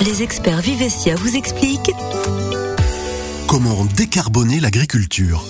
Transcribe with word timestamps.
Les 0.00 0.22
experts 0.22 0.62
Vivessia 0.62 1.14
vous 1.14 1.36
expliquent 1.36 1.92
Comment 3.46 3.84
décarboner 3.84 4.58
l'agriculture? 4.58 5.44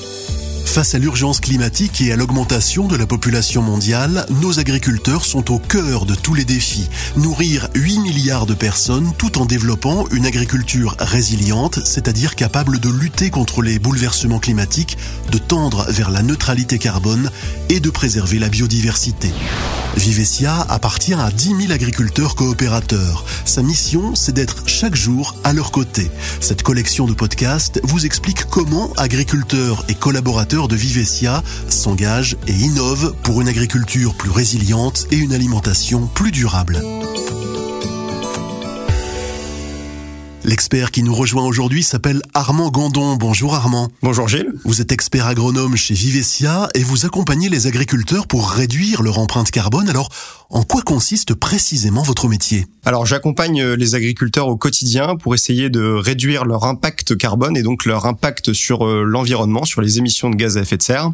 Face 0.67 0.95
à 0.95 0.99
l'urgence 0.99 1.41
climatique 1.41 2.03
et 2.03 2.13
à 2.13 2.17
l'augmentation 2.17 2.89
de 2.89 2.97
la 2.97 3.07
population 3.07 3.63
mondiale, 3.63 4.27
nos 4.43 4.59
agriculteurs 4.59 5.25
sont 5.25 5.53
au 5.53 5.59
cœur 5.59 6.05
de 6.05 6.15
tous 6.15 6.35
les 6.35 6.45
défis. 6.45 6.89
Nourrir 7.17 7.69
8 7.75 8.01
milliards 8.01 8.47
de 8.47 8.55
personnes 8.55 9.13
tout 9.17 9.39
en 9.39 9.47
développant 9.47 10.07
une 10.13 10.27
agriculture 10.27 10.95
résiliente, 10.99 11.79
c'est-à-dire 11.85 12.37
capable 12.37 12.79
de 12.79 12.91
lutter 12.91 13.31
contre 13.31 13.63
les 13.63 13.79
bouleversements 13.79 14.39
climatiques, 14.39 14.99
de 15.31 15.39
tendre 15.39 15.87
vers 15.91 16.11
la 16.11 16.23
neutralité 16.23 16.79
carbone 16.79 17.31
et 17.71 17.81
de 17.81 17.91
préserver 17.91 18.39
la 18.39 18.51
biodiversité. 18.51 19.31
Vivesia 19.97 20.67
appartient 20.69 21.15
à 21.15 21.31
10 21.31 21.57
000 21.61 21.73
agriculteurs 21.73 22.35
coopérateurs. 22.35 23.25
Sa 23.45 23.63
mission, 23.63 24.15
c'est 24.15 24.33
d'être 24.33 24.63
chaque 24.67 24.95
jour 24.95 25.37
à 25.45 25.53
leur 25.53 25.71
côté. 25.71 26.11
Cette 26.41 26.63
collection 26.63 27.07
de 27.07 27.13
podcasts 27.13 27.81
vous 27.85 28.07
explique 28.07 28.45
comment 28.47 28.93
agriculteurs 28.97 29.85
et 29.89 29.95
collaborateurs 29.95 30.69
de 30.69 30.77
Vivesia 30.77 31.43
s'engagent 31.69 32.37
et 32.47 32.53
innovent 32.53 33.15
pour 33.23 33.41
une 33.41 33.49
agriculture 33.49 34.15
plus 34.15 34.31
résiliente 34.31 35.07
et 35.11 35.17
une 35.17 35.33
alimentation 35.33 36.07
plus 36.07 36.31
durable. 36.31 36.81
L'expert 40.53 40.91
qui 40.91 41.03
nous 41.03 41.15
rejoint 41.15 41.47
aujourd'hui 41.47 41.83
s'appelle 41.83 42.21
Armand 42.35 42.71
Gandon. 42.71 43.17
Bonjour 43.17 43.55
Armand. 43.55 43.91
Bonjour 44.03 44.29
Gilles. 44.29 44.53
Vous 44.67 44.83
êtes 44.83 44.93
expert 44.93 45.27
agronome 45.27 45.77
chez 45.77 45.95
Vivesia 45.95 46.69
et 46.75 46.81
vous 46.81 47.07
accompagnez 47.07 47.49
les 47.49 47.67
agriculteurs 47.67 48.27
pour 48.27 48.51
réduire 48.51 49.01
leur 49.03 49.19
empreinte 49.19 49.51
carbone. 49.51 49.89
Alors, 49.89 50.11
en 50.51 50.63
quoi 50.63 50.83
consiste 50.83 51.33
précisément 51.33 52.03
votre 52.03 52.29
métier? 52.29 52.67
Alors, 52.85 53.07
j'accompagne 53.07 53.65
les 53.65 53.95
agriculteurs 53.95 54.49
au 54.49 54.57
quotidien 54.57 55.17
pour 55.17 55.35
essayer 55.35 55.71
de 55.71 55.81
réduire 55.81 56.45
leur 56.45 56.65
impact 56.65 57.17
carbone 57.17 57.57
et 57.57 57.63
donc 57.63 57.87
leur 57.87 58.05
impact 58.05 58.53
sur 58.53 58.87
euh, 58.87 59.05
l'environnement, 59.05 59.65
sur 59.65 59.81
les 59.81 59.97
émissions 59.97 60.29
de 60.29 60.37
gaz 60.37 60.59
à 60.59 60.61
effet 60.61 60.77
de 60.77 60.83
serre, 60.83 61.13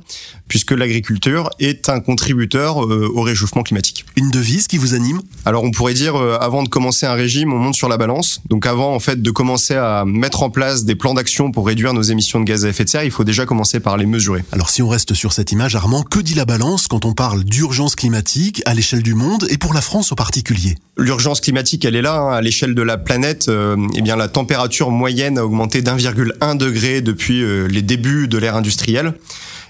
puisque 0.48 0.72
l'agriculture 0.72 1.50
est 1.60 1.88
un 1.88 2.00
contributeur 2.00 2.84
euh, 2.84 3.08
au 3.14 3.22
réchauffement 3.22 3.62
climatique. 3.62 4.04
Une 4.18 4.30
devise 4.30 4.66
qui 4.66 4.78
vous 4.78 4.94
anime 4.94 5.20
Alors, 5.44 5.62
on 5.62 5.70
pourrait 5.70 5.94
dire, 5.94 6.16
euh, 6.16 6.36
avant 6.40 6.64
de 6.64 6.68
commencer 6.68 7.06
un 7.06 7.14
régime, 7.14 7.52
on 7.52 7.58
monte 7.58 7.76
sur 7.76 7.88
la 7.88 7.96
balance. 7.96 8.40
Donc, 8.48 8.66
avant, 8.66 8.92
en 8.92 8.98
fait, 8.98 9.22
de 9.22 9.30
commencer 9.30 9.76
à 9.76 10.02
mettre 10.04 10.42
en 10.42 10.50
place 10.50 10.84
des 10.84 10.96
plans 10.96 11.14
d'action 11.14 11.52
pour 11.52 11.68
réduire 11.68 11.94
nos 11.94 12.02
émissions 12.02 12.40
de 12.40 12.44
gaz 12.44 12.64
à 12.64 12.68
effet 12.70 12.82
de 12.82 12.88
serre, 12.88 13.04
il 13.04 13.12
faut 13.12 13.22
déjà 13.22 13.46
commencer 13.46 13.78
par 13.78 13.96
les 13.96 14.06
mesurer. 14.06 14.42
Alors 14.50 14.70
si 14.70 14.82
on 14.82 14.88
reste 14.88 15.14
sur 15.14 15.32
cette 15.32 15.52
image, 15.52 15.76
Armand, 15.76 16.02
que 16.02 16.18
dit 16.18 16.34
la 16.34 16.46
balance 16.46 16.88
quand 16.88 17.04
on 17.04 17.12
parle 17.12 17.44
d'urgence 17.44 17.94
climatique 17.94 18.60
à 18.66 18.74
l'échelle 18.74 19.04
du 19.04 19.14
monde 19.14 19.46
et 19.50 19.56
pour 19.56 19.72
la 19.72 19.80
France 19.80 20.10
en 20.10 20.16
particulier? 20.16 20.74
L'urgence 20.96 21.40
climatique, 21.40 21.84
elle 21.84 21.94
est 21.94 22.02
là. 22.02 22.18
Hein. 22.18 22.32
À 22.32 22.40
l'échelle 22.40 22.74
de 22.74 22.82
la 22.82 22.98
planète, 22.98 23.48
euh, 23.48 23.76
eh 23.94 24.02
bien 24.02 24.16
la 24.16 24.26
température 24.26 24.90
moyenne 24.90 25.38
a 25.38 25.44
augmenté 25.44 25.80
d'1,1 25.80 26.56
degré 26.56 27.02
depuis 27.02 27.44
euh, 27.44 27.68
les 27.68 27.82
débuts 27.82 28.26
de 28.26 28.36
l'ère 28.36 28.56
industrielle 28.56 29.14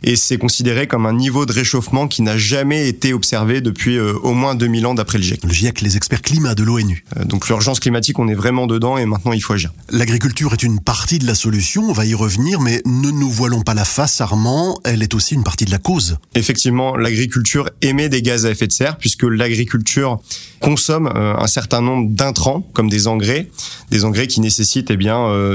et 0.02 0.16
c'est 0.16 0.38
considéré 0.38 0.86
comme 0.86 1.06
un 1.06 1.12
niveau 1.12 1.46
de 1.46 1.52
réchauffement 1.52 2.08
qui 2.08 2.22
n'a 2.22 2.36
jamais 2.36 2.88
été 2.88 3.12
observé 3.12 3.60
depuis 3.60 3.96
euh, 3.96 4.14
au 4.22 4.32
moins 4.32 4.54
2000 4.54 4.86
ans 4.86 4.94
d'après 4.94 5.18
le 5.18 5.24
GIEC. 5.24 5.44
Le 5.44 5.52
GIEC, 5.52 5.80
les 5.80 5.96
experts 5.96 6.22
climat 6.22 6.54
de 6.54 6.62
l'ONU. 6.62 7.04
Euh, 7.16 7.24
donc 7.24 7.48
l'urgence 7.48 7.80
climatique, 7.80 8.18
on 8.18 8.28
est 8.28 8.34
vraiment 8.34 8.66
dedans 8.66 8.98
et 8.98 9.06
maintenant 9.06 9.32
il 9.32 9.40
faut 9.40 9.52
agir. 9.52 9.72
L'agriculture 9.90 10.52
est 10.52 10.62
une 10.62 10.80
partie 10.80 11.18
de 11.18 11.26
la 11.26 11.34
solution, 11.34 11.88
on 11.88 11.92
va 11.92 12.06
y 12.06 12.14
revenir, 12.14 12.60
mais 12.60 12.82
ne 12.84 13.10
nous 13.10 13.30
voilons 13.30 13.62
pas 13.62 13.74
la 13.74 13.84
face, 13.84 14.20
Armand, 14.20 14.78
elle 14.84 15.02
est 15.02 15.14
aussi 15.14 15.34
une 15.34 15.44
partie 15.44 15.64
de 15.64 15.70
la 15.70 15.78
cause. 15.78 16.18
Effectivement, 16.34 16.96
l'agriculture 16.96 17.68
émet 17.82 18.08
des 18.08 18.22
gaz 18.22 18.46
à 18.46 18.50
effet 18.50 18.66
de 18.66 18.72
serre 18.72 18.96
puisque 18.98 19.24
l'agriculture 19.24 20.20
consomme 20.60 21.10
euh, 21.14 21.34
un 21.36 21.46
certain 21.46 21.80
nombre 21.80 22.08
d'intrants 22.10 22.62
comme 22.72 22.88
des 22.88 23.08
engrais, 23.08 23.48
des 23.90 24.04
engrais 24.04 24.26
qui 24.26 24.40
nécessitent 24.40 24.90
eh 24.90 24.96
bien 24.96 25.08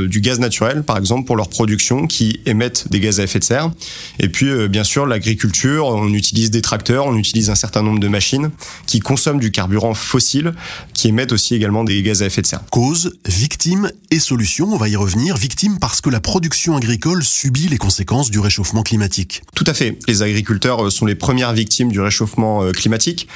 du 0.03 0.21
gaz 0.21 0.39
naturel 0.39 0.83
par 0.83 0.97
exemple 0.97 1.25
pour 1.25 1.35
leur 1.35 1.49
production 1.49 2.07
qui 2.07 2.39
émettent 2.45 2.89
des 2.89 2.99
gaz 2.99 3.19
à 3.19 3.23
effet 3.23 3.39
de 3.39 3.43
serre 3.43 3.71
et 4.19 4.29
puis, 4.33 4.49
euh, 4.49 4.67
bien 4.67 4.83
sûr, 4.83 5.05
l'agriculture, 5.05 5.85
on 5.85 6.11
utilise 6.11 6.49
des 6.49 6.63
tracteurs, 6.63 7.05
on 7.05 7.15
utilise 7.15 7.51
un 7.51 7.55
certain 7.55 7.83
nombre 7.83 7.99
de 7.99 8.07
machines 8.07 8.49
qui 8.87 8.99
consomment 8.99 9.39
du 9.39 9.51
carburant 9.51 9.93
fossile, 9.93 10.53
qui 10.93 11.07
émettent 11.07 11.31
aussi 11.31 11.53
également 11.53 11.83
des 11.83 12.01
gaz 12.01 12.23
à 12.23 12.25
effet 12.25 12.41
de 12.41 12.47
serre. 12.47 12.63
Cause, 12.71 13.15
victime 13.25 13.91
et 14.09 14.19
solution, 14.19 14.73
on 14.73 14.77
va 14.77 14.89
y 14.89 14.95
revenir. 14.95 15.37
Victime 15.37 15.77
parce 15.79 16.01
que 16.01 16.09
la 16.09 16.19
production 16.19 16.75
agricole 16.75 17.23
subit 17.23 17.67
les 17.67 17.77
conséquences 17.77 18.31
du 18.31 18.39
réchauffement 18.39 18.81
climatique. 18.81 19.43
Tout 19.53 19.65
à 19.67 19.75
fait. 19.75 19.99
Les 20.07 20.23
agriculteurs 20.23 20.85
euh, 20.85 20.89
sont 20.89 21.05
les 21.05 21.15
premières 21.15 21.53
victimes 21.53 21.91
du 21.91 22.01
réchauffement 22.01 22.63
euh, 22.63 22.71
climatique, 22.71 23.27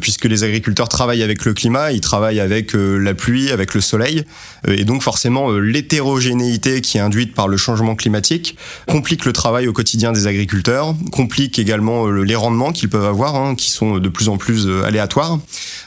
puisque 0.00 0.26
les 0.26 0.44
agriculteurs 0.44 0.88
travaillent 0.88 1.24
avec 1.24 1.44
le 1.44 1.52
climat, 1.52 1.90
ils 1.90 2.00
travaillent 2.00 2.40
avec 2.40 2.74
la 2.74 3.14
pluie, 3.14 3.50
avec 3.50 3.74
le 3.74 3.80
soleil, 3.80 4.24
et 4.68 4.84
donc 4.84 5.02
forcément 5.02 5.50
l'hétérogénéité 5.50 6.80
qui 6.80 6.98
est 6.98 7.00
induite 7.00 7.34
par 7.34 7.48
le 7.48 7.56
changement 7.56 7.96
climatique 7.96 8.56
complique 8.86 9.24
le 9.24 9.32
travail 9.32 9.66
au 9.66 9.72
quotidien 9.72 10.12
des 10.12 10.26
agriculteurs 10.26 10.43
agriculteurs, 10.44 10.94
complique 11.10 11.58
également 11.58 12.06
euh, 12.06 12.22
les 12.22 12.34
rendements 12.34 12.70
qu'ils 12.70 12.90
peuvent 12.90 13.06
avoir, 13.06 13.34
hein, 13.34 13.54
qui 13.54 13.70
sont 13.70 13.98
de 13.98 14.08
plus 14.10 14.28
en 14.28 14.36
plus 14.36 14.66
euh, 14.66 14.84
aléatoires. 14.84 15.38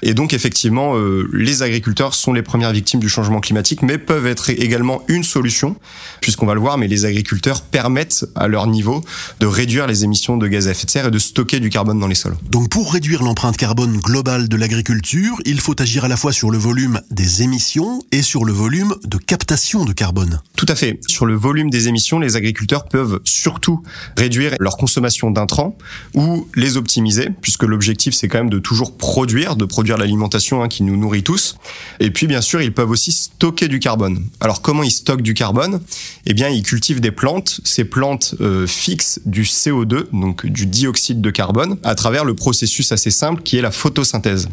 Et 0.02 0.16
donc 0.16 0.34
effectivement, 0.34 0.98
euh, 0.98 1.30
les 1.32 1.62
agriculteurs 1.62 2.16
sont 2.16 2.34
les 2.34 2.42
premières 2.42 2.72
victimes 2.72 3.00
du 3.00 3.08
changement 3.08 3.40
climatique, 3.40 3.84
mais 3.84 4.00
peuvent 4.00 4.26
être 4.26 4.50
également 4.50 5.04
une 5.10 5.24
solution, 5.24 5.76
puisqu'on 6.22 6.48
va 6.48 6.56
le 6.56 6.60
voir, 6.60 6.80
mais 6.80 6.88
les 6.88 7.06
agriculteurs 7.06 7.62
permettent 7.62 8.26
à 8.36 8.48
leur 8.48 8.66
niveau 8.66 9.04
de 9.40 9.46
réduire 9.46 9.86
les 9.86 10.04
émissions 10.04 10.38
de 10.38 10.48
gaz 10.48 10.68
à 10.68 10.72
effet 10.72 10.86
de 10.86 10.92
serre 10.92 11.08
et 11.08 11.12
de 11.12 11.20
stocker 11.20 11.60
du 11.60 11.70
carbone 11.70 12.00
dans 12.00 12.08
les 12.08 12.16
sols. 12.16 12.36
Donc 12.50 12.70
pour 12.70 12.92
réduire 12.92 13.22
l'empreinte 13.22 13.58
carbone 13.58 13.96
globale 13.98 14.50
de 14.50 14.58
l'agriculture, 14.58 15.36
il 15.46 15.60
faut 15.60 15.80
agir 15.80 16.06
à 16.06 16.08
la 16.08 16.18
fois 16.18 16.32
sur 16.32 16.50
le 16.50 16.58
volume 16.58 17.00
des 17.12 17.44
émissions 17.44 18.02
et 18.12 18.24
sur 18.24 18.44
le 18.44 18.54
volume 18.54 18.96
de 19.04 19.18
captation 19.18 19.86
de 19.86 19.94
carbone. 19.94 20.42
Tout 20.56 20.66
à 20.68 20.76
fait. 20.76 21.00
Sur 21.08 21.28
le 21.28 21.36
volume 21.36 21.70
des 21.70 21.88
émissions, 21.88 22.18
les 22.18 22.36
agriculteurs 22.36 22.86
peuvent 22.86 23.20
surtout 23.24 23.84
réduire 24.18 24.47
leur 24.60 24.78
consommation 24.78 25.32
d'intrants 25.32 25.78
ou 26.14 26.48
les 26.56 26.78
optimiser, 26.78 27.30
puisque 27.42 27.64
l'objectif 27.64 28.14
c'est 28.14 28.28
quand 28.28 28.40
même 28.40 28.50
de 28.50 28.60
toujours 28.60 28.98
produire, 28.98 29.56
de 29.56 29.66
produire 29.66 29.98
l'alimentation 29.98 30.64
hein, 30.64 30.68
qui 30.68 30.84
nous 30.84 30.98
nourrit 30.98 31.24
tous. 31.24 31.56
Et 32.00 32.12
puis 32.12 32.28
bien 32.28 32.42
sûr, 32.42 32.62
ils 32.62 32.74
peuvent 32.74 32.90
aussi 32.90 33.12
stocker 33.12 33.68
du 33.68 33.80
carbone. 33.80 34.24
Alors 34.40 34.62
comment 34.62 34.84
ils 34.84 34.92
stockent 34.92 35.22
du 35.22 35.34
carbone? 35.34 35.82
Eh 36.26 36.34
bien, 36.34 36.50
ils 36.50 36.64
cultivent 36.64 37.02
des 37.02 37.12
plantes. 37.12 37.62
Ces 37.64 37.86
plantes 37.86 38.36
euh, 38.42 38.68
fixent 38.68 39.20
du 39.26 39.44
CO2, 39.44 40.06
donc 40.12 40.46
du 40.46 40.66
dioxyde 40.66 41.22
de 41.22 41.30
carbone, 41.30 41.78
à 41.84 41.96
travers 41.96 42.26
le 42.26 42.36
processus 42.36 42.92
assez 42.92 43.12
simple 43.12 43.42
qui 43.42 43.58
est 43.58 43.62
la 43.62 43.72
photosynthèse. 43.72 44.50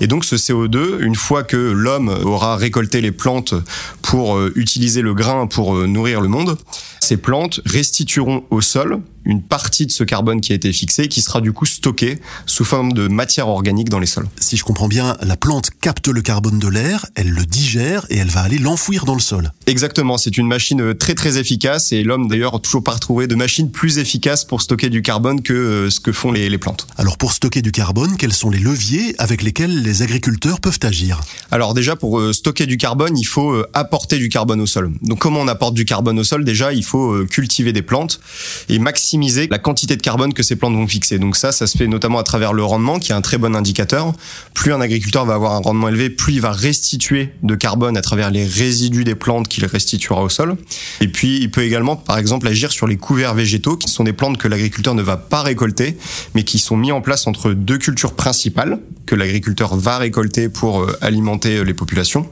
Et 0.00 0.06
donc 0.06 0.24
ce 0.24 0.36
CO2, 0.36 1.00
une 1.00 1.14
fois 1.14 1.42
que 1.42 1.56
l'homme 1.56 2.08
aura 2.08 2.56
récolté 2.56 3.00
les 3.00 3.12
plantes 3.12 3.54
pour 4.02 4.36
euh, 4.36 4.52
utiliser 4.54 5.02
le 5.02 5.14
grain 5.14 5.46
pour 5.46 5.76
euh, 5.76 5.86
nourrir 5.86 6.20
le 6.20 6.28
monde, 6.28 6.56
ces 7.00 7.16
plantes 7.16 7.60
restitueront 7.64 8.44
au 8.50 8.60
sol 8.60 9.00
une 9.24 9.42
partie 9.42 9.86
de 9.86 9.92
ce 9.92 10.04
carbone 10.04 10.40
qui 10.40 10.52
a 10.52 10.54
été 10.54 10.72
fixé 10.72 11.08
qui 11.08 11.22
sera 11.22 11.40
du 11.40 11.52
coup 11.52 11.66
stocké 11.66 12.18
sous 12.46 12.64
forme 12.64 12.92
de 12.92 13.08
matière 13.08 13.48
organique 13.48 13.88
dans 13.88 13.98
les 13.98 14.06
sols. 14.06 14.28
Si 14.38 14.56
je 14.56 14.64
comprends 14.64 14.88
bien, 14.88 15.16
la 15.22 15.36
plante 15.36 15.70
capte 15.80 16.08
le 16.08 16.22
carbone 16.22 16.58
de 16.58 16.68
l'air, 16.68 17.06
elle 17.14 17.30
le 17.30 17.44
digère 17.44 18.06
et 18.10 18.18
elle 18.18 18.28
va 18.28 18.40
aller 18.40 18.58
l'enfouir 18.58 19.04
dans 19.04 19.14
le 19.14 19.20
sol. 19.20 19.52
Exactement, 19.66 20.18
c'est 20.18 20.36
une 20.36 20.46
machine 20.46 20.80
euh, 20.80 20.94
très 20.94 21.14
très 21.14 21.38
efficace 21.38 21.92
et 21.92 22.02
l'homme 22.02 22.28
d'ailleurs 22.28 22.60
toujours 22.60 22.84
pas 22.84 22.92
retrouvé 22.92 23.26
de 23.26 23.34
machine 23.34 23.70
plus 23.70 23.98
efficace 23.98 24.44
pour 24.44 24.62
stocker 24.62 24.90
du 24.90 25.02
carbone 25.02 25.42
que 25.42 25.52
euh, 25.52 25.90
ce 25.90 26.00
que 26.00 26.12
font 26.12 26.32
les, 26.32 26.48
les 26.48 26.58
plantes. 26.58 26.86
Alors 26.96 27.16
pour 27.16 27.32
stocker 27.32 27.62
du 27.62 27.72
carbone, 27.72 28.16
quels 28.16 28.32
sont 28.32 28.50
les 28.50 28.58
leviers 28.58 29.14
avec 29.18 29.42
lesquels 29.42 29.82
les 29.82 30.02
agriculteurs 30.02 30.60
peuvent 30.60 30.80
agir? 30.82 31.20
Alors 31.50 31.74
déjà 31.74 31.96
pour 31.96 32.20
euh, 32.20 32.32
stocker 32.32 32.66
du 32.66 32.76
carbone, 32.76 33.16
il 33.16 33.24
faut 33.24 33.64
apporter 33.72 34.18
du 34.18 34.28
carbone 34.28 34.60
au 34.60 34.66
sol. 34.66 34.92
Donc 35.02 35.18
comment 35.18 35.40
on 35.40 35.48
apporte 35.48 35.74
du 35.74 35.84
carbone 35.84 36.18
au 36.18 36.24
sol? 36.24 36.44
Déjà, 36.44 36.72
il 36.72 36.84
faut 36.84 37.24
cultiver 37.26 37.72
des 37.72 37.82
plantes 37.82 38.20
et 38.68 38.78
maximiser 38.78 39.13
la 39.50 39.58
quantité 39.58 39.96
de 39.96 40.02
carbone 40.02 40.32
que 40.34 40.42
ces 40.42 40.56
plantes 40.56 40.74
vont 40.74 40.86
fixer. 40.86 41.18
Donc 41.18 41.36
ça, 41.36 41.52
ça 41.52 41.66
se 41.66 41.76
fait 41.76 41.86
notamment 41.86 42.18
à 42.18 42.22
travers 42.22 42.52
le 42.52 42.64
rendement, 42.64 42.98
qui 42.98 43.12
est 43.12 43.14
un 43.14 43.20
très 43.20 43.38
bon 43.38 43.54
indicateur. 43.54 44.12
Plus 44.54 44.72
un 44.72 44.80
agriculteur 44.80 45.24
va 45.24 45.34
avoir 45.34 45.52
un 45.52 45.58
rendement 45.60 45.88
élevé, 45.88 46.10
plus 46.10 46.34
il 46.34 46.40
va 46.40 46.52
restituer 46.52 47.30
de 47.42 47.54
carbone 47.54 47.96
à 47.96 48.02
travers 48.02 48.30
les 48.30 48.44
résidus 48.44 49.04
des 49.04 49.14
plantes 49.14 49.48
qu'il 49.48 49.64
restituera 49.64 50.22
au 50.22 50.28
sol. 50.28 50.56
Et 51.00 51.08
puis, 51.08 51.38
il 51.40 51.50
peut 51.50 51.62
également, 51.62 51.96
par 51.96 52.18
exemple, 52.18 52.48
agir 52.48 52.72
sur 52.72 52.86
les 52.86 52.96
couverts 52.96 53.34
végétaux, 53.34 53.76
qui 53.76 53.88
sont 53.88 54.04
des 54.04 54.12
plantes 54.12 54.38
que 54.38 54.48
l'agriculteur 54.48 54.94
ne 54.94 55.02
va 55.02 55.16
pas 55.16 55.42
récolter, 55.42 55.96
mais 56.34 56.44
qui 56.44 56.58
sont 56.58 56.76
mis 56.76 56.92
en 56.92 57.00
place 57.00 57.26
entre 57.26 57.52
deux 57.52 57.78
cultures 57.78 58.14
principales 58.14 58.78
que 59.06 59.14
l'agriculteur 59.14 59.76
va 59.76 59.98
récolter 59.98 60.48
pour 60.48 60.80
euh, 60.80 60.96
alimenter 61.00 61.58
euh, 61.58 61.62
les 61.62 61.74
populations. 61.74 62.26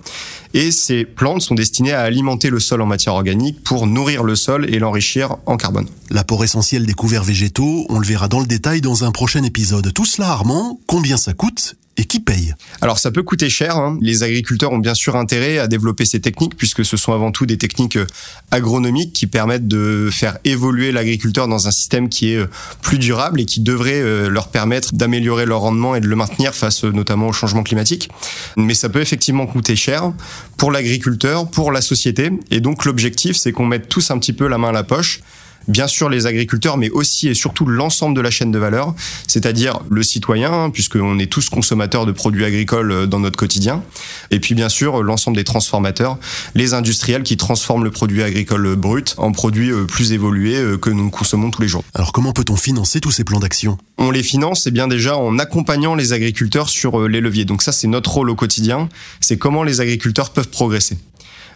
Et 0.54 0.70
ces 0.70 1.04
plantes 1.04 1.42
sont 1.42 1.54
destinées 1.54 1.92
à 1.92 2.02
alimenter 2.02 2.50
le 2.50 2.60
sol 2.60 2.82
en 2.82 2.86
matière 2.86 3.14
organique 3.14 3.62
pour 3.62 3.86
nourrir 3.86 4.22
le 4.22 4.36
sol 4.36 4.72
et 4.72 4.78
l'enrichir 4.78 5.36
en 5.46 5.56
carbone. 5.56 5.88
L'apport 6.10 6.44
essentiel 6.44 6.84
des 6.84 6.92
couverts 6.92 7.24
végétaux, 7.24 7.86
on 7.88 7.98
le 7.98 8.06
verra 8.06 8.28
dans 8.28 8.40
le 8.40 8.46
détail 8.46 8.80
dans 8.80 9.04
un 9.04 9.12
prochain 9.12 9.42
épisode. 9.42 9.92
Tout 9.94 10.04
cela, 10.04 10.28
Armand, 10.28 10.78
combien 10.86 11.16
ça 11.16 11.32
coûte 11.32 11.76
et 12.02 12.04
qui 12.04 12.18
paye 12.18 12.54
Alors 12.80 12.98
ça 12.98 13.12
peut 13.12 13.22
coûter 13.22 13.48
cher. 13.48 13.76
Hein. 13.76 13.96
Les 14.00 14.24
agriculteurs 14.24 14.72
ont 14.72 14.78
bien 14.78 14.94
sûr 14.94 15.14
intérêt 15.14 15.58
à 15.58 15.68
développer 15.68 16.04
ces 16.04 16.20
techniques 16.20 16.56
puisque 16.56 16.84
ce 16.84 16.96
sont 16.96 17.12
avant 17.12 17.30
tout 17.30 17.46
des 17.46 17.58
techniques 17.58 17.96
euh, 17.96 18.06
agronomiques 18.50 19.12
qui 19.12 19.28
permettent 19.28 19.68
de 19.68 20.10
faire 20.12 20.38
évoluer 20.44 20.90
l'agriculteur 20.90 21.46
dans 21.46 21.68
un 21.68 21.70
système 21.70 22.08
qui 22.08 22.32
est 22.32 22.38
euh, 22.38 22.50
plus 22.82 22.98
durable 22.98 23.40
et 23.40 23.44
qui 23.44 23.60
devrait 23.60 24.00
euh, 24.00 24.28
leur 24.28 24.48
permettre 24.48 24.94
d'améliorer 24.94 25.46
leur 25.46 25.60
rendement 25.60 25.94
et 25.94 26.00
de 26.00 26.08
le 26.08 26.16
maintenir 26.16 26.54
face 26.54 26.82
notamment 26.82 27.28
au 27.28 27.32
changement 27.32 27.62
climatique. 27.62 28.10
Mais 28.56 28.74
ça 28.74 28.88
peut 28.88 29.00
effectivement 29.00 29.46
coûter 29.46 29.76
cher 29.76 30.12
pour 30.56 30.72
l'agriculteur, 30.72 31.48
pour 31.48 31.70
la 31.70 31.80
société. 31.80 32.32
Et 32.50 32.60
donc 32.60 32.84
l'objectif, 32.84 33.36
c'est 33.36 33.52
qu'on 33.52 33.66
mette 33.66 33.88
tous 33.88 34.10
un 34.10 34.18
petit 34.18 34.32
peu 34.32 34.48
la 34.48 34.58
main 34.58 34.70
à 34.70 34.72
la 34.72 34.82
poche 34.82 35.20
bien 35.68 35.86
sûr 35.86 36.08
les 36.08 36.26
agriculteurs, 36.26 36.76
mais 36.76 36.90
aussi 36.90 37.28
et 37.28 37.34
surtout 37.34 37.66
l'ensemble 37.66 38.16
de 38.16 38.20
la 38.20 38.30
chaîne 38.30 38.50
de 38.50 38.58
valeur, 38.58 38.94
c'est-à-dire 39.26 39.80
le 39.90 40.02
citoyen, 40.02 40.70
puisqu'on 40.70 41.18
est 41.18 41.26
tous 41.26 41.48
consommateurs 41.48 42.06
de 42.06 42.12
produits 42.12 42.44
agricoles 42.44 42.92
euh, 42.92 43.06
dans 43.06 43.20
notre 43.20 43.36
quotidien, 43.36 43.82
et 44.30 44.40
puis 44.40 44.54
bien 44.54 44.68
sûr 44.68 45.02
l'ensemble 45.02 45.36
des 45.36 45.44
transformateurs, 45.44 46.18
les 46.54 46.74
industriels 46.74 47.22
qui 47.22 47.36
transforment 47.36 47.84
le 47.84 47.90
produit 47.90 48.22
agricole 48.22 48.76
brut 48.76 49.14
en 49.18 49.32
produit 49.32 49.70
euh, 49.70 49.84
plus 49.84 50.12
évolué 50.12 50.56
euh, 50.56 50.76
que 50.76 50.90
nous 50.90 51.10
consommons 51.10 51.50
tous 51.50 51.62
les 51.62 51.68
jours. 51.68 51.84
Alors 51.94 52.12
comment 52.12 52.32
peut-on 52.32 52.56
financer 52.56 53.00
tous 53.00 53.12
ces 53.12 53.24
plans 53.24 53.40
d'action? 53.40 53.78
On 53.98 54.10
les 54.10 54.22
finance, 54.22 54.66
et 54.66 54.70
eh 54.70 54.72
bien 54.72 54.88
déjà 54.88 55.16
en 55.16 55.38
accompagnant 55.38 55.94
les 55.94 56.12
agriculteurs 56.12 56.68
sur 56.68 57.08
les 57.08 57.20
leviers. 57.20 57.44
Donc 57.44 57.62
ça 57.62 57.72
c'est 57.72 57.86
notre 57.86 58.10
rôle 58.12 58.30
au 58.30 58.34
quotidien, 58.34 58.88
c'est 59.20 59.36
comment 59.36 59.62
les 59.62 59.80
agriculteurs 59.80 60.30
peuvent 60.30 60.48
progresser. 60.48 60.98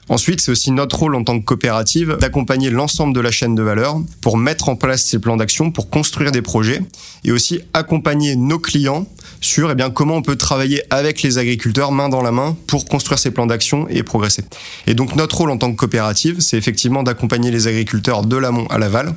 Ensuite, 0.08 0.40
c'est 0.40 0.52
aussi 0.52 0.70
notre 0.70 1.00
rôle 1.00 1.16
en 1.16 1.24
tant 1.24 1.38
que 1.40 1.44
coopérative 1.44 2.16
d'accompagner 2.20 2.70
l'ensemble 2.70 3.12
de 3.12 3.20
la 3.20 3.32
chaîne 3.32 3.56
de 3.56 3.62
valeur 3.62 4.00
pour 4.20 4.36
mettre 4.36 4.68
en 4.68 4.76
place 4.76 5.04
ces 5.04 5.18
plans 5.18 5.36
d'action, 5.36 5.72
pour 5.72 5.90
construire 5.90 6.30
des 6.30 6.42
projets 6.42 6.80
et 7.24 7.32
aussi 7.32 7.60
accompagner 7.72 8.36
nos 8.36 8.60
clients 8.60 9.06
sur 9.46 9.70
eh 9.70 9.74
bien, 9.74 9.90
comment 9.90 10.16
on 10.16 10.22
peut 10.22 10.36
travailler 10.36 10.82
avec 10.90 11.22
les 11.22 11.38
agriculteurs 11.38 11.92
main 11.92 12.08
dans 12.08 12.22
la 12.22 12.32
main 12.32 12.56
pour 12.66 12.84
construire 12.84 13.18
ces 13.18 13.30
plans 13.30 13.46
d'action 13.46 13.86
et 13.88 14.02
progresser. 14.02 14.44
Et 14.86 14.94
donc 14.94 15.14
notre 15.14 15.38
rôle 15.38 15.50
en 15.50 15.56
tant 15.56 15.70
que 15.70 15.76
coopérative, 15.76 16.40
c'est 16.40 16.56
effectivement 16.56 17.02
d'accompagner 17.02 17.50
les 17.50 17.68
agriculteurs 17.68 18.24
de 18.24 18.36
l'amont 18.36 18.66
à 18.66 18.78
l'aval 18.78 19.14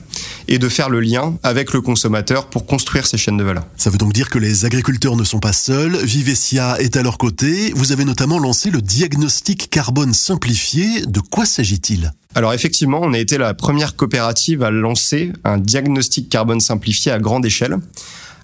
et 0.48 0.60
de 0.60 0.70
faire 0.70 0.90
le 0.90 1.00
lien 1.00 1.36
avec 1.44 1.74
le 1.74 1.82
consommateur 1.82 2.46
pour 2.46 2.66
construire 2.66 3.08
ces 3.08 3.18
chaînes 3.18 3.38
de 3.38 3.44
valeur. 3.44 3.66
Ça 3.76 3.90
veut 3.90 3.98
donc 3.98 4.14
dire 4.14 4.30
que 4.30 4.40
les 4.40 4.66
agriculteurs 4.66 5.16
ne 5.16 5.24
sont 5.24 5.40
pas 5.40 5.54
seuls, 5.54 5.98
Vivesia 5.98 6.80
est 6.80 6.96
à 6.96 7.04
leur 7.04 7.18
côté. 7.18 7.74
Vous 7.76 7.92
avez 7.92 8.06
notamment 8.06 8.40
lancé 8.40 8.70
le 8.70 8.82
diagnostic 8.82 9.70
carbone 9.70 10.14
simplifié. 10.14 11.02
De 11.06 11.20
quoi 11.20 11.46
s'agit-il? 11.46 12.12
Alors 12.36 12.54
effectivement, 12.54 13.00
on 13.02 13.14
a 13.14 13.18
été 13.18 13.40
la 13.40 13.56
première 13.56 13.96
coopérative 13.96 14.62
à 14.62 14.70
lancer 14.70 15.34
un 15.44 15.58
diagnostic 15.58 16.30
carbone 16.30 16.60
simplifié 16.60 17.12
à 17.12 17.18
grande 17.18 17.46
échelle. 17.46 17.78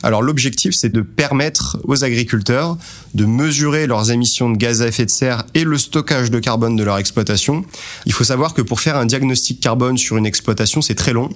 Alors 0.06 0.22
l'objectif, 0.22 0.76
c'est 0.76 0.94
de 0.94 1.02
permettre 1.02 1.80
aux 1.84 2.04
agriculteurs 2.04 2.78
de 3.16 3.26
mesurer 3.26 3.88
leurs 3.88 4.12
émissions 4.12 4.52
de 4.52 4.56
gaz 4.56 4.84
à 4.84 4.88
effet 4.88 5.06
de 5.06 5.10
serre 5.10 5.46
et 5.56 5.64
le 5.64 5.80
stockage 5.80 6.30
de 6.30 6.38
carbone 6.38 6.76
de 6.76 6.84
leur 6.84 7.00
exploitation. 7.00 7.66
Il 8.06 8.14
faut 8.14 8.24
savoir 8.24 8.54
que 8.54 8.62
pour 8.62 8.82
faire 8.82 8.98
un 8.98 9.08
diagnostic 9.08 9.60
carbone 9.60 9.98
sur 9.98 10.18
une 10.18 10.28
exploitation, 10.28 10.82
c'est 10.82 10.94
très 10.94 11.12
long. 11.12 11.30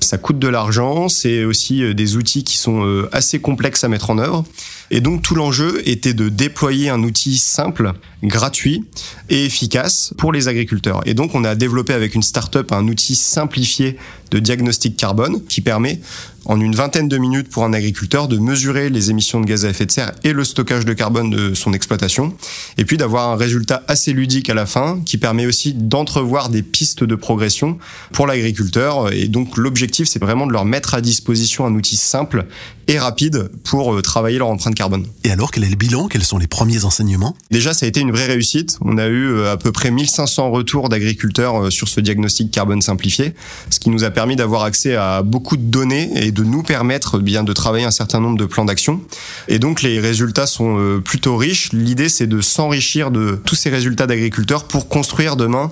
Ça 0.00 0.18
coûte 0.18 0.38
de 0.38 0.48
l'argent, 0.48 1.08
c'est 1.08 1.44
aussi 1.44 1.82
euh, 1.82 1.94
des 1.94 2.16
outils 2.16 2.44
qui 2.44 2.58
sont 2.58 2.84
euh, 2.84 3.08
assez 3.12 3.40
complexes 3.40 3.84
à 3.84 3.88
mettre 3.88 4.10
en 4.10 4.18
œuvre. 4.18 4.44
Et 4.90 5.00
donc 5.00 5.22
tout 5.22 5.36
l'enjeu 5.36 5.80
était 5.88 6.14
de 6.14 6.28
déployer 6.28 6.90
un 6.90 7.02
outil 7.04 7.38
simple, 7.38 7.92
gratuit 8.22 8.84
et 9.28 9.44
efficace 9.46 10.12
pour 10.18 10.32
les 10.32 10.48
agriculteurs. 10.48 11.00
Et 11.06 11.14
donc 11.14 11.34
on 11.34 11.44
a 11.44 11.54
développé 11.54 11.94
avec 11.94 12.14
une 12.14 12.22
start-up 12.22 12.72
un 12.72 12.86
outil 12.88 13.14
simplifié 13.14 13.96
de 14.30 14.38
diagnostic 14.38 14.96
carbone 14.96 15.44
qui 15.46 15.60
permet 15.60 16.00
en 16.46 16.60
une 16.60 16.74
vingtaine 16.74 17.08
de 17.08 17.18
minutes 17.18 17.48
pour 17.48 17.64
un 17.64 17.72
agriculteur 17.72 18.28
de 18.28 18.38
mesurer 18.38 18.88
les 18.88 19.10
émissions 19.10 19.40
de 19.40 19.46
gaz 19.46 19.64
à 19.64 19.70
effet 19.70 19.86
de 19.86 19.92
serre 19.92 20.12
et 20.24 20.32
le 20.32 20.44
stockage 20.44 20.84
de 20.84 20.92
carbone 20.92 21.30
de 21.30 21.54
son 21.54 21.72
exploitation. 21.72 22.34
Et 22.78 22.84
puis 22.84 22.96
d'avoir 22.96 23.30
un 23.30 23.36
résultat 23.36 23.82
assez 23.88 24.12
ludique 24.12 24.48
à 24.48 24.54
la 24.54 24.66
fin 24.66 25.00
qui 25.04 25.18
permet 25.18 25.46
aussi 25.46 25.74
d'entrevoir 25.74 26.48
des 26.48 26.62
pistes 26.62 27.04
de 27.04 27.14
progression 27.14 27.78
pour 28.12 28.26
l'agriculteur. 28.26 29.12
Et 29.12 29.28
donc 29.28 29.56
l'objectif 29.56 30.08
c'est 30.08 30.20
vraiment 30.20 30.46
de 30.46 30.52
leur 30.52 30.64
mettre 30.64 30.94
à 30.94 31.00
disposition 31.00 31.66
un 31.66 31.74
outil 31.74 31.96
simple 31.96 32.46
et 32.90 32.98
rapide 32.98 33.50
pour 33.62 33.94
euh, 33.94 34.02
travailler 34.02 34.38
leur 34.38 34.48
empreinte 34.48 34.74
carbone. 34.74 35.06
Et 35.22 35.30
alors 35.30 35.52
quel 35.52 35.62
est 35.62 35.70
le 35.70 35.76
bilan? 35.76 36.08
Quels 36.08 36.24
sont 36.24 36.38
les 36.38 36.48
premiers 36.48 36.84
enseignements? 36.84 37.36
Déjà 37.52 37.72
ça 37.72 37.86
a 37.86 37.88
été 37.88 38.00
une 38.00 38.10
vraie 38.10 38.26
réussite. 38.26 38.78
On 38.80 38.98
a 38.98 39.06
eu 39.06 39.28
euh, 39.28 39.52
à 39.52 39.56
peu 39.56 39.70
près 39.70 39.92
1500 39.92 40.50
retours 40.50 40.88
d'agriculteurs 40.88 41.66
euh, 41.66 41.70
sur 41.70 41.86
ce 41.86 42.00
diagnostic 42.00 42.50
carbone 42.50 42.82
simplifié, 42.82 43.34
ce 43.70 43.78
qui 43.78 43.90
nous 43.90 44.02
a 44.02 44.10
permis 44.10 44.34
d'avoir 44.34 44.64
accès 44.64 44.96
à 44.96 45.22
beaucoup 45.22 45.56
de 45.56 45.62
données 45.62 46.10
et 46.16 46.32
de 46.32 46.42
nous 46.42 46.64
permettre 46.64 47.18
eh 47.20 47.22
bien 47.22 47.44
de 47.44 47.52
travailler 47.52 47.84
un 47.84 47.92
certain 47.92 48.18
nombre 48.18 48.36
de 48.36 48.44
plans 48.44 48.64
d'action. 48.64 49.00
Et 49.46 49.60
donc 49.60 49.82
les 49.82 50.00
résultats 50.00 50.48
sont 50.48 51.00
plutôt 51.04 51.36
riches. 51.36 51.72
L'idée 51.72 52.08
c'est 52.08 52.26
de 52.26 52.40
s'enrichir 52.40 53.12
de 53.12 53.40
tous 53.44 53.54
ces 53.54 53.70
résultats 53.70 54.08
d'agriculteurs 54.08 54.64
pour 54.64 54.88
construire 54.88 55.36
demain 55.36 55.70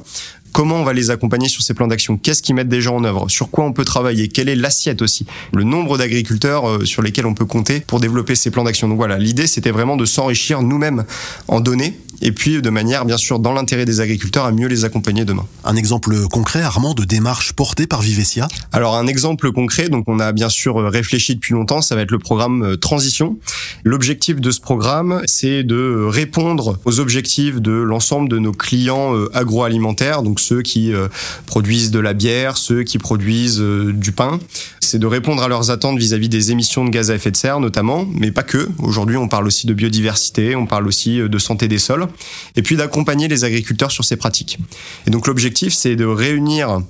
comment 0.53 0.77
on 0.77 0.85
va 0.85 0.93
les 0.93 1.11
accompagner 1.11 1.49
sur 1.49 1.63
ces 1.63 1.75
plans 1.75 1.87
d'action? 1.87 2.17
Qu'est-ce 2.17 2.43
qu'ils 2.43 2.55
mettent 2.55 2.69
déjà 2.69 2.93
en 2.93 3.05
œuvre? 3.05 3.29
Sur 3.29 3.51
quoi 3.51 3.65
on 3.65 3.73
peut 3.73 3.85
travailler? 3.85 4.29
Quelle 4.29 4.49
est 4.49 4.57
l'assiette 4.57 5.03
aussi? 5.03 5.27
Le 5.53 5.65
nombre 5.65 5.99
d'agriculteurs 5.99 6.87
sur 6.87 7.03
lesquels 7.03 7.27
on 7.27 7.35
peut 7.35 7.45
compter 7.45 7.81
pour 7.81 8.01
développer 8.01 8.35
ces 8.35 8.51
plans 8.51 8.65
d'action? 8.65 8.89
Donc 8.89 8.97
voilà, 8.97 9.19
l'idée 9.19 9.47
c'était 9.47 9.71
vraiment 9.71 9.97
de 9.97 10.05
s'enrichir 10.05 10.63
nous-mêmes 10.63 11.05
en 11.49 11.61
données 11.61 11.99
et 12.23 12.33
puis 12.33 12.61
de 12.63 12.71
manière 12.71 13.05
bien 13.05 13.17
sûr 13.17 13.39
dans 13.39 13.53
l'intérêt 13.53 13.85
des 13.85 14.01
agriculteurs 14.01 14.45
à 14.45 14.53
mieux 14.53 14.69
les 14.69 14.85
accompagner 14.85 15.25
demain. 15.25 15.47
Un 15.65 15.77
exemple 15.77 16.15
concret 16.29 16.63
Armand 16.63 16.95
de 16.95 17.05
démarche 17.05 17.53
portée 17.53 17.87
par 17.87 18.03
Vivesia? 18.03 18.49
Alors 18.73 18.97
un 18.97 19.07
exemple 19.07 19.53
concret, 19.53 19.89
donc 19.89 20.05
on 20.07 20.19
a 20.19 20.33
bien 20.33 20.49
sûr 20.49 20.77
réfléchi 20.77 21.35
depuis 21.35 21.55
longtemps, 21.55 21.83
ça 21.83 21.95
va 21.95 22.03
être 22.03 22.11
le 22.11 22.19
programme 22.19 22.63
euh, 22.63 22.77
Transition. 22.77 23.39
L'objectif 23.85 24.41
de 24.41 24.51
ce 24.51 24.61
programme, 24.61 25.23
c'est 25.27 25.63
de 25.63 26.07
répondre 26.09 26.79
aux 26.85 27.01
objectifs 27.01 27.61
de 27.61 27.73
l'ensemble 27.73 28.29
de 28.29 28.39
nos 28.39 28.53
clients 28.53 29.15
euh, 29.15 29.31
agroalimentaires, 29.35 30.23
donc 30.23 30.41
ceux 30.41 30.63
qui 30.63 30.93
euh, 30.93 31.09
produisent 31.47 31.91
de 31.91 31.99
la 31.99 32.15
bière, 32.15 32.57
ceux 32.57 32.83
qui 32.83 32.99
produisent 32.99 33.61
du 33.61 34.13
pain. 34.13 34.39
C'est 34.81 34.99
de 34.99 35.07
répondre 35.07 35.43
à 35.43 35.49
leurs 35.49 35.71
attentes 35.71 35.99
vis-à-vis 35.99 36.29
des 36.29 36.51
émissions 36.51 36.85
de 36.85 36.91
gaz 36.91 37.11
à 37.11 37.15
effet 37.15 37.31
de 37.31 37.37
serre 37.37 37.61
notamment, 37.61 38.07
mais 38.13 38.33
pas 38.33 38.43
que. 38.43 38.69
Aujourd'hui, 38.79 39.17
on 39.17 39.29
parle 39.29 39.47
aussi 39.47 39.67
de 39.67 39.75
biodiversité, 39.75 40.57
on 40.57 40.67
parle 40.67 40.87
aussi 40.87 41.19
de 41.19 41.39
santé 41.39 41.69
des 41.69 41.79
sols 41.79 42.08
et 42.57 42.63
puis 42.63 42.77
d'accompagner 42.77 43.29
les 43.29 43.45
agriculteurs 43.45 43.91
sur 43.91 44.05
ces 44.05 44.17
pratiques. 44.17 44.59
Et 45.07 45.11
donc 45.11 45.27
l'objectif, 45.27 45.75
c'est 45.75 45.97
de 45.97 46.05
réunir 46.05 46.83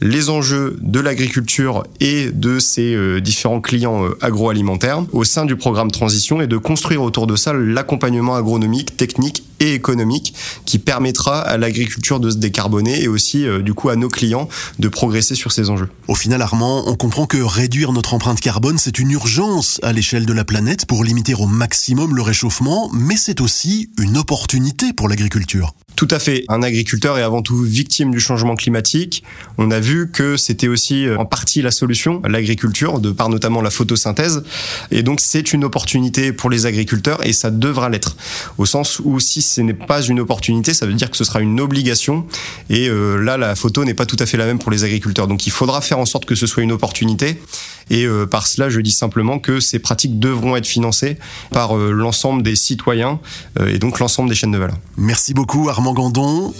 les 0.00 0.30
enjeux 0.30 0.76
de 0.82 1.00
l'agriculture 1.00 1.84
et 2.00 2.30
de 2.30 2.58
ses 2.58 2.94
euh, 2.94 3.20
différents 3.20 3.60
clients 3.60 4.04
euh, 4.04 4.18
agroalimentaires 4.20 5.02
au 5.12 5.24
sein 5.24 5.44
du 5.44 5.56
programme 5.56 5.90
Transition 5.90 6.40
et 6.40 6.46
de 6.46 6.56
construire 6.56 7.02
autour 7.02 7.26
de 7.26 7.36
ça 7.36 7.52
l'accompagnement 7.52 8.34
agronomique, 8.34 8.96
technique 8.96 9.44
et 9.60 9.72
économique 9.72 10.34
qui 10.66 10.78
permettra 10.78 11.40
à 11.40 11.56
l'agriculture 11.56 12.20
de 12.20 12.30
se 12.30 12.36
décarboner 12.36 13.02
et 13.02 13.08
aussi 13.08 13.46
euh, 13.46 13.62
du 13.62 13.72
coup 13.72 13.88
à 13.88 13.96
nos 13.96 14.08
clients 14.08 14.48
de 14.78 14.88
progresser 14.88 15.34
sur 15.34 15.52
ces 15.52 15.70
enjeux. 15.70 15.88
Au 16.08 16.14
final 16.14 16.42
Armand, 16.42 16.84
on 16.86 16.94
comprend 16.94 17.26
que 17.26 17.38
réduire 17.38 17.92
notre 17.92 18.14
empreinte 18.14 18.40
carbone 18.40 18.78
c'est 18.78 18.98
une 18.98 19.10
urgence 19.10 19.80
à 19.82 19.92
l'échelle 19.92 20.26
de 20.26 20.32
la 20.32 20.44
planète 20.44 20.86
pour 20.86 21.04
limiter 21.04 21.34
au 21.34 21.46
maximum 21.46 22.14
le 22.14 22.22
réchauffement, 22.22 22.90
mais 22.92 23.16
c'est 23.16 23.40
aussi 23.40 23.90
une 23.98 24.18
opportunité 24.18 24.92
pour 24.92 25.08
l'agriculture. 25.08 25.74
Tout 25.96 26.08
à 26.10 26.18
fait. 26.18 26.44
Un 26.48 26.62
agriculteur 26.62 27.16
est 27.16 27.22
avant 27.22 27.40
tout 27.40 27.62
victime 27.62 28.10
du 28.10 28.20
changement 28.20 28.54
climatique. 28.54 29.24
On 29.56 29.70
a 29.70 29.80
vu 29.86 30.10
que 30.10 30.36
c'était 30.36 30.66
aussi 30.66 31.06
euh, 31.06 31.16
en 31.16 31.24
partie 31.24 31.62
la 31.62 31.70
solution, 31.70 32.20
l'agriculture, 32.28 32.98
de 32.98 33.12
par 33.12 33.28
notamment 33.28 33.62
la 33.62 33.70
photosynthèse. 33.70 34.42
Et 34.90 35.02
donc 35.02 35.20
c'est 35.20 35.52
une 35.52 35.64
opportunité 35.64 36.32
pour 36.32 36.50
les 36.50 36.66
agriculteurs 36.66 37.24
et 37.24 37.32
ça 37.32 37.50
devra 37.50 37.88
l'être. 37.88 38.16
Au 38.58 38.66
sens 38.66 39.00
où 39.04 39.20
si 39.20 39.42
ce 39.42 39.60
n'est 39.60 39.74
pas 39.74 40.02
une 40.02 40.18
opportunité, 40.18 40.74
ça 40.74 40.86
veut 40.86 40.94
dire 40.94 41.10
que 41.10 41.16
ce 41.16 41.24
sera 41.24 41.40
une 41.40 41.60
obligation. 41.60 42.26
Et 42.68 42.88
euh, 42.88 43.16
là, 43.16 43.36
la 43.36 43.54
photo 43.54 43.84
n'est 43.84 43.94
pas 43.94 44.06
tout 44.06 44.16
à 44.18 44.26
fait 44.26 44.36
la 44.36 44.46
même 44.46 44.58
pour 44.58 44.72
les 44.72 44.82
agriculteurs. 44.82 45.28
Donc 45.28 45.46
il 45.46 45.52
faudra 45.52 45.80
faire 45.80 45.98
en 45.98 46.06
sorte 46.06 46.24
que 46.24 46.34
ce 46.34 46.46
soit 46.46 46.64
une 46.64 46.72
opportunité. 46.72 47.40
Et 47.88 48.04
euh, 48.04 48.26
par 48.26 48.48
cela, 48.48 48.68
je 48.68 48.80
dis 48.80 48.90
simplement 48.90 49.38
que 49.38 49.60
ces 49.60 49.78
pratiques 49.78 50.18
devront 50.18 50.56
être 50.56 50.66
financées 50.66 51.16
par 51.52 51.76
l'ensemble 51.76 52.42
des 52.42 52.56
citoyens 52.56 53.20
et 53.64 53.78
donc 53.78 54.00
l'ensemble 54.00 54.28
des 54.28 54.34
chaînes 54.34 54.50
de 54.50 54.58
valeur. 54.58 54.76
Merci 54.96 55.34
beaucoup 55.34 55.68
Armand. 55.68 55.92
Gandon, 55.92 56.52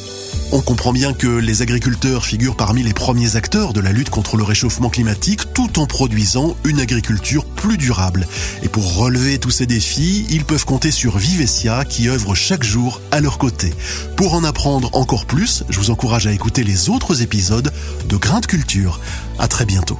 on 0.53 0.61
comprend 0.61 0.93
bien 0.93 1.13
que 1.13 1.27
les 1.27 1.63
agriculteurs 1.63 2.25
figurent 2.25 2.57
parmi 2.57 2.83
les 2.83 2.93
acteurs 3.25 3.73
de 3.73 3.81
la 3.81 3.93
lutte 3.93 4.11
contre 4.11 4.37
le 4.37 4.45
réchauffement 4.45 4.91
climatique 4.91 5.53
tout 5.55 5.79
en 5.79 5.87
produisant 5.87 6.57
une 6.65 6.81
agriculture 6.81 7.45
plus 7.45 7.79
durable. 7.79 8.27
Et 8.63 8.69
pour 8.69 8.97
relever 8.97 9.39
tous 9.39 9.51
ces 9.51 9.67
défis, 9.67 10.27
ils 10.29 10.45
peuvent 10.45 10.67
compter 10.67 10.91
sur 10.91 11.17
Vivesia 11.17 11.85
qui 11.85 12.09
œuvre 12.09 12.35
chaque 12.35 12.63
jour 12.63 13.01
à 13.11 13.21
leur 13.21 13.39
côté. 13.39 13.73
Pour 14.17 14.35
en 14.35 14.45
apprendre 14.45 14.91
encore 14.93 15.25
plus, 15.25 15.65
je 15.71 15.79
vous 15.79 15.91
encourage 15.91 16.27
à 16.27 16.33
écouter 16.33 16.63
les 16.63 16.91
autres 16.91 17.23
épisodes 17.23 17.73
de 18.09 18.17
Grain 18.17 18.41
de 18.41 18.47
Culture. 18.47 19.01
À 19.39 19.49
très 19.49 19.65
bientôt. 19.65 19.99